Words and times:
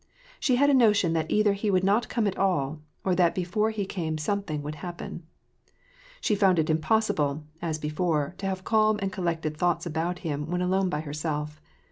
She 0.39 0.55
had 0.55 0.71
a 0.71 0.73
notion 0.73 1.13
that 1.13 1.29
either 1.29 1.53
he 1.53 1.69
would 1.69 1.83
not 1.83 2.09
come 2.09 2.25
at 2.25 2.35
all, 2.35 2.81
or 3.03 3.13
that 3.13 3.35
before 3.35 3.69
he 3.69 3.85
came 3.85 4.17
something 4.17 4.63
would 4.63 4.73
happen. 4.81 5.27
She 6.21 6.33
found 6.33 6.57
it 6.57 6.71
impossible, 6.71 7.43
as 7.61 7.77
before, 7.77 8.33
to 8.39 8.47
have 8.47 8.63
calm 8.63 8.97
and 8.99 9.13
collected 9.13 9.55
thoughts 9.55 9.85
about 9.85 10.17
him 10.25 10.49
when 10.49 10.63
alone 10.63 10.89
by 10.89 11.01
herself. 11.01 11.61